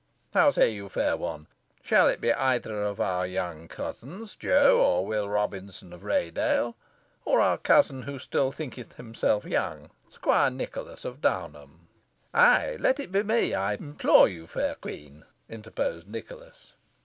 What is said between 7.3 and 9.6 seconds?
our cousin who still thinketh himself